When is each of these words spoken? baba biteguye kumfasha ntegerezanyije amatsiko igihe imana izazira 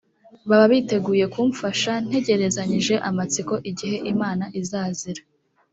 baba 0.49 0.65
biteguye 0.71 1.25
kumfasha 1.33 1.91
ntegerezanyije 2.07 2.95
amatsiko 3.09 3.53
igihe 3.69 3.95
imana 4.13 4.45
izazira 4.59 5.21